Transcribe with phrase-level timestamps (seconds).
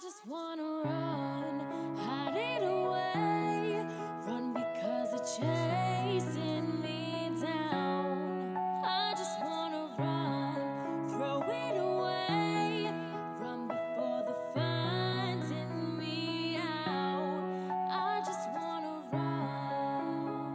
[0.00, 3.84] just wanna run, hide it away,
[4.28, 8.56] run because they're chasing me down.
[8.84, 10.54] I just wanna run,
[11.08, 12.92] throw it away,
[13.42, 17.50] run before they're finding me out.
[17.90, 20.54] I just wanna run.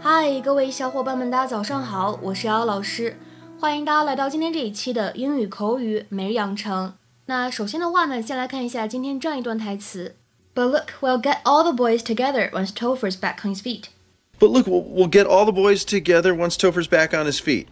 [0.00, 3.18] 嗨，各位小伙伴们，大家早上好，我是瑶瑶老师，
[3.58, 6.94] 欢迎大家来到今天这一期的英语口语每日养成。
[7.27, 10.15] 那首先的话呢，先来看一下今天这样一段台词。
[10.53, 13.85] But look, we'll get all the boys together once Topher's back on his feet.
[14.39, 17.67] But look, we'll, we'll get all the boys together once Topher's back on his feet.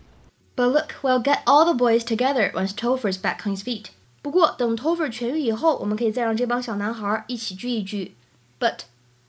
[0.55, 3.91] But look, we'll get all the boys together once Topher's back on his feet.
[4.21, 8.15] 不过等 Topher 痊愈以后，我们可以再让这帮小男孩一起聚一聚。
[8.59, 8.81] But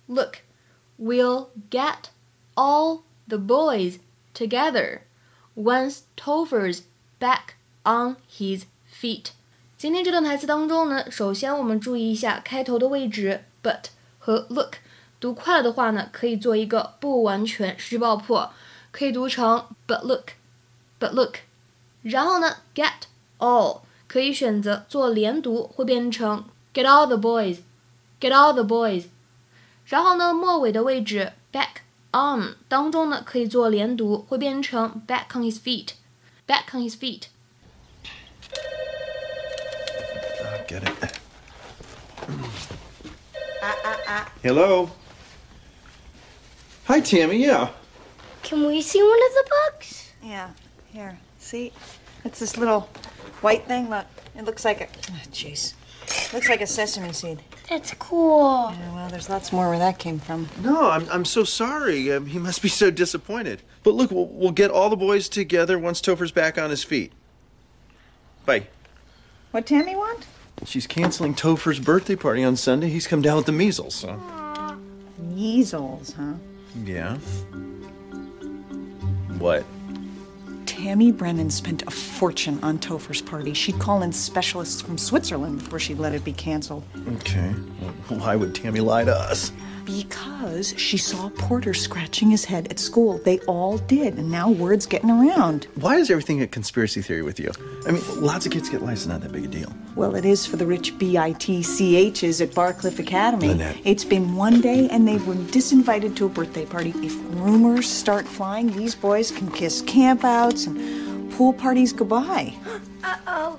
[0.07, 0.39] look,
[0.99, 2.11] we'll get
[2.55, 3.99] all the boys
[4.35, 5.01] together
[5.55, 6.83] once Topher's
[7.19, 9.33] back on his feet.
[9.78, 14.78] 今天这段台词当中呢，首先我们注意一下开头的位置，but 和 look，
[15.20, 18.52] 读快了的话呢，可以做一个不完全失去爆破，
[18.90, 21.36] 可以读成 but look，but look。
[22.02, 23.04] 然后呢，get
[23.38, 29.06] all 可以选择做连读，会变成 get all the boys，get all the boys。
[29.86, 31.82] 然后呢，末尾的位置 back
[32.14, 37.26] on 当中呢，可以做连读，会变成 back on his feet，back on his feet。
[40.68, 41.20] Get it.
[43.62, 44.32] Ah, ah, ah.
[44.44, 44.92] Hello.
[46.86, 47.38] Hi, Tammy.
[47.38, 47.70] Yeah.
[48.44, 50.12] Can we see one of the books?
[50.22, 50.50] Yeah,
[50.92, 51.20] here.
[51.40, 51.72] See?
[52.24, 52.90] It's this little
[53.42, 53.90] white thing.
[53.90, 54.06] Look.
[54.36, 54.88] It looks like a.
[54.88, 55.74] oh, Jeez.
[56.34, 57.42] looks like a sesame seed.
[57.70, 58.72] That's cool.
[58.78, 60.48] Yeah, well, there's lots more where that came from.
[60.62, 62.12] No, I'm, I'm so sorry.
[62.12, 63.62] Um, he must be so disappointed.
[63.84, 67.12] But look, we'll, we'll get all the boys together once Topher's back on his feet.
[68.46, 68.68] Bye.
[69.52, 70.26] What Tammy want?
[70.66, 72.90] She's canceling Topher's birthday party on Sunday.
[72.90, 73.96] He's come down with the measles.
[73.96, 74.20] So.
[75.20, 76.34] Measles, huh?
[76.84, 77.18] Yeah.
[79.38, 79.64] What?
[80.66, 83.54] Tammy Brennan spent a fortune on Topher's party.
[83.54, 86.84] She'd call in specialists from Switzerland before she'd let it be canceled.
[87.08, 87.54] Okay.
[88.10, 89.52] Well, why would Tammy lie to us?
[89.86, 93.20] Because she saw Porter scratching his head at school.
[93.20, 95.68] They all did, and now word's getting around.
[95.76, 97.52] Why is everything a conspiracy theory with you?
[97.88, 99.72] I mean, lots of kids get lice, it's not that big a deal.
[99.97, 103.49] Well, it is for the rich BITCHs at Barcliff Academy.
[103.49, 103.77] Lynette.
[103.85, 106.95] It's been one day and they were disinvited to a birthday party.
[107.03, 112.55] If rumors start flying, these boys can kiss campouts and pool parties goodbye.
[113.05, 113.59] Uh oh.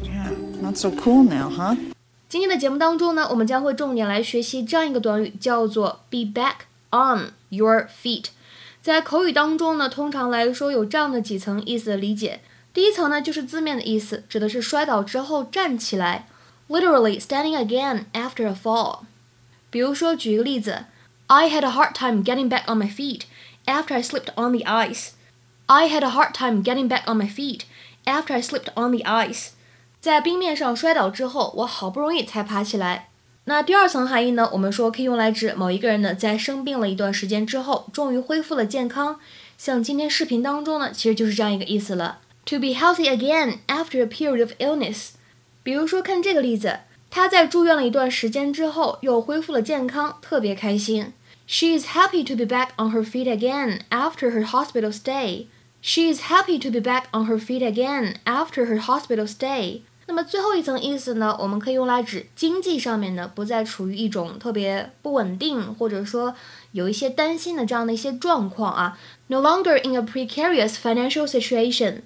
[0.00, 1.76] Yeah, not so cool now, huh?
[2.28, 8.26] 今天的节目当中呢，我们将会重点来学习这样一个短语，叫做 be back on your feet。
[8.80, 12.40] 在口语当中呢，通常来说有这样的几层意思的理解。
[12.73, 16.27] 第一层呢，就是字面的意思，指的是摔倒之后站起来
[16.67, 19.01] ，literally standing again after a fall。
[19.69, 20.85] 比如说，举一个例子
[21.27, 23.21] ，I had a hard time getting back on my feet
[23.65, 25.11] after I slipped on the ice.
[25.67, 27.61] I had a hard time getting back on my feet
[28.05, 29.49] after I slipped on the ice.
[30.01, 33.09] 在冰面上摔倒之后，我好不容易才爬起来。
[33.45, 34.49] 那第二层含义呢？
[34.53, 39.19] 我们说可以用来指某一个人呢，在生病了一段时间之后，终于恢复了健康。
[39.57, 45.10] 像今天视频当中呢，其实就是这样一个意思了 ：to be healthy again after a period of illness。
[45.62, 51.12] 比如说，看这个例子，他在住院了一段时间之后，又恢复了健康，特别开心。
[51.46, 55.46] She is happy to be back on her feet again after her hospital stay.
[55.80, 59.80] She is happy to be back on her feet again after her hospital stay.
[60.06, 66.34] 那么最后一层意思呢，我们可以用来指经济上面呢不再处于一种特别不稳定，或者说
[66.72, 72.00] 有一些担心的这样的一些状况啊，no longer in a precarious financial situation。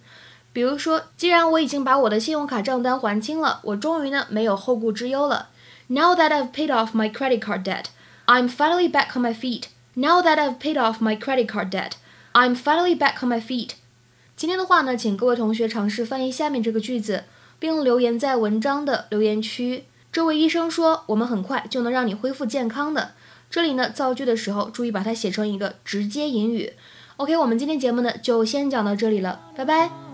[0.57, 5.49] 比如说，既然我已经把我的信用卡账单还清了，我终于呢没有后顾之忧了。
[5.85, 7.83] Now that I've paid off my credit card debt,
[8.25, 9.65] I'm finally back on my feet.
[9.93, 11.91] Now that I've paid off my credit card debt,
[12.33, 13.73] I'm finally back on my feet.
[14.35, 17.25] 今天的话呢，请各位同学尝试翻译下面这个句子。
[17.59, 19.85] 并留言在文章的留言区。
[20.11, 23.11] 这位医生说，我们很快就能让你恢复健康的。
[23.49, 26.73] 这里呢，造句的时候注意把它写成一个直接引语。
[27.17, 30.06] OK，我们今天节目呢就先讲到这里了，拜拜。